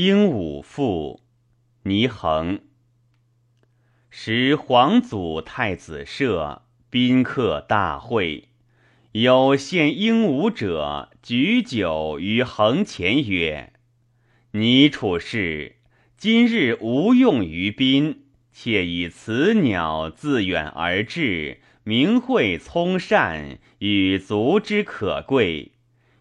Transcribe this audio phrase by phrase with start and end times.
[0.00, 1.22] 鹦鹉赋，
[1.82, 2.60] 倪衡。
[4.08, 8.50] 时皇祖太子摄宾客大会，
[9.10, 13.72] 有献鹦鹉者，举酒于衡前曰
[14.54, 15.78] ：“倪处士，
[16.16, 18.22] 今日无用于宾，
[18.52, 25.72] 且以此鸟自远而至，名会聪善，与足之可贵。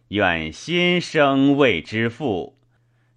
[0.08, 2.56] 愿先生为之父。”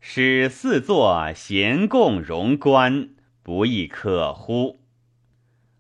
[0.00, 3.10] 使四座咸共荣观，
[3.42, 4.80] 不亦可乎？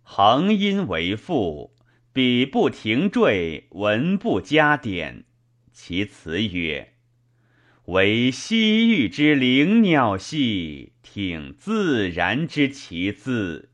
[0.02, 1.72] 恒因为赋，
[2.12, 5.24] 笔不停缀，文不加点。
[5.72, 6.92] 其词曰
[7.86, 13.70] ：“惟西域之灵鸟兮，挺自然之奇姿，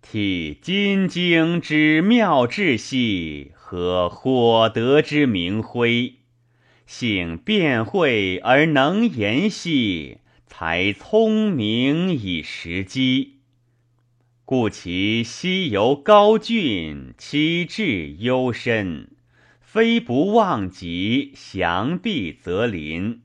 [0.00, 6.18] 体金经之妙志兮，和火德之明辉。”
[6.90, 10.18] 性辩慧而能言兮，
[10.48, 13.36] 才聪明以时机。
[14.44, 19.12] 故其西游高峻，其志幽深，
[19.60, 23.22] 非不忘极，降必则临。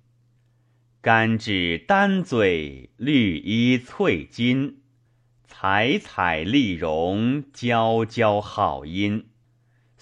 [1.01, 4.77] 甘至丹嘴，绿衣翠金，
[5.47, 9.25] 采采丽容，娇娇好音。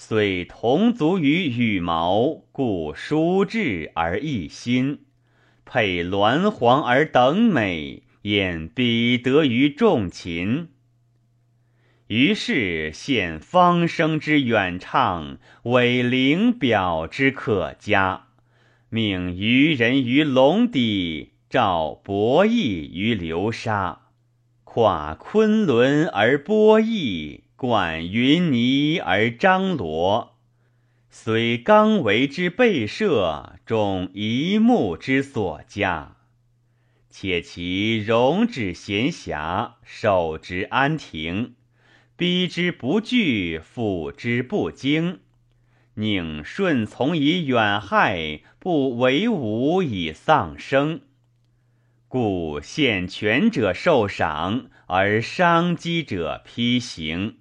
[0.06, 4.98] 虽同足于羽毛，故殊质而异心；
[5.64, 10.68] 配鸾凰而等美，焉比得于众禽。
[12.08, 18.28] 于是献方声之远唱，为灵表之可嘉，
[18.90, 24.10] 命渔人于龙底，召伯弈于流沙，
[24.66, 27.43] 跨昆仑而波逸。
[27.66, 30.36] 管云霓而张罗，
[31.10, 36.18] 虽刚为之备设，终一目之所加。
[37.10, 41.56] 且其容止闲暇，守之安亭，
[42.18, 45.22] 逼之不惧，抚之不惊，
[45.94, 51.00] 宁顺从以远害，不为伍以丧生。
[52.10, 57.38] 故献权者受赏，而伤机者披刑。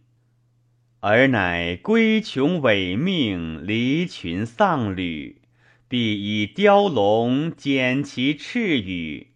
[1.04, 5.42] 尔乃归穷委命，离群丧侣，
[5.88, 9.32] 必以雕龙剪其翅羽，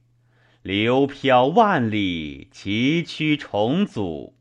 [0.62, 4.34] 流飘万里，崎岖重阻，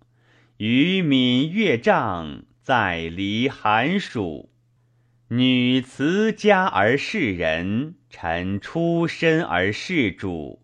[0.57, 4.51] 渔民越障，在离寒暑。
[5.29, 10.61] 女辞家而事人，臣出身而事主，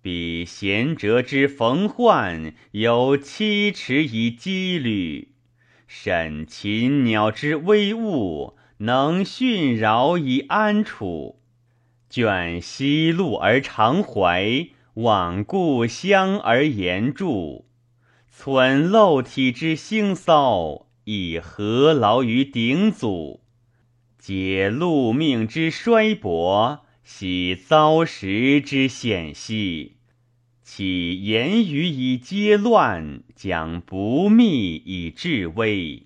[0.00, 5.28] 彼贤哲之逢患，有七尺以羁旅。
[5.94, 11.36] 审禽鸟之微物，能驯饶以安处；
[12.08, 17.66] 卷西路而常怀，往故乡而言著。
[18.30, 23.42] 存漏体之兴骚，以何劳于鼎祖？
[24.18, 29.98] 解禄命之衰薄，喜遭时之险兮。
[30.62, 36.04] 岂言语以揭乱，讲不密以治危。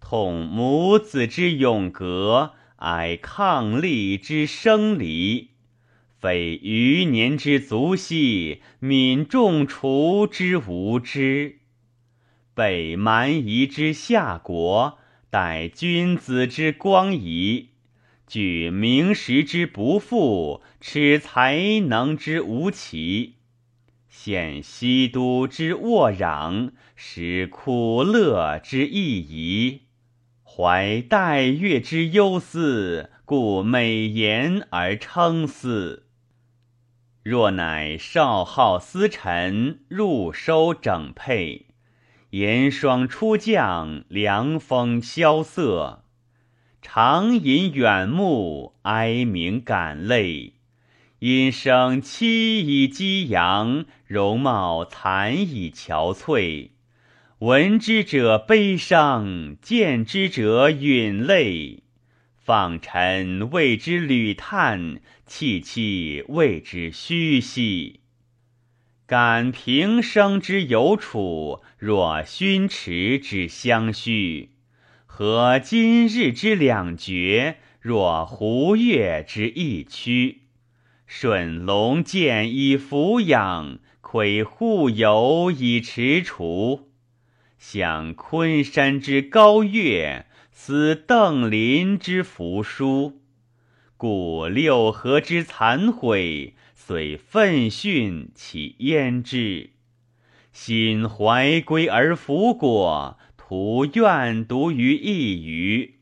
[0.00, 5.48] 痛母子之永隔，哀伉俪之生离。
[6.20, 11.58] 非余年之足兮，悯众厨之无知。
[12.54, 14.98] 北蛮夷之下国，
[15.30, 17.70] 待君子之光仪。
[18.26, 23.34] 举名实之不复，耻才能之无奇。
[24.12, 29.82] 现西都之沃壤，使苦乐之意宜，
[30.42, 36.08] 怀待月之忧思，故美言而称思。
[37.22, 41.66] 若乃少好司臣，入收整配，
[42.30, 46.04] 严霜出降，凉风萧瑟，
[46.82, 50.54] 长吟远目，哀鸣感泪。
[51.20, 56.70] 音声凄以激扬，容貌惨以憔悴。
[57.40, 61.82] 闻之者悲伤，见之者殒泪。
[62.38, 68.00] 放尘谓之旅叹，泣泣谓之虚兮。
[69.04, 74.48] 感平生之有处，若熏池之相续；
[75.04, 80.39] 和今日之两绝，若胡越之一曲。
[81.12, 86.82] 顺龙剑以俯仰，窥护游以踟蹰。
[87.58, 93.22] 想昆山之高岳，思邓林之扶疏。
[93.96, 99.70] 故六合之残毁，遂奋训其焉之。
[100.52, 105.99] 心怀归而弗果，徒怨独于一隅。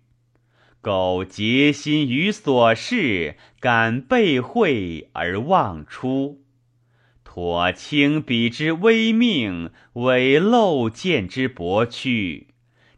[0.81, 6.43] 苟竭心于所事，敢背会而忘出。
[7.25, 12.49] 托轻彼之微命，委漏见之薄躯。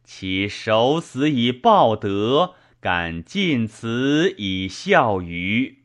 [0.04, 5.78] 其守死以报德，敢尽辞以效余。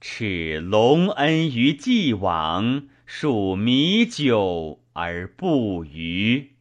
[0.00, 6.52] 斥隆恩于既往，数弥久而不渝。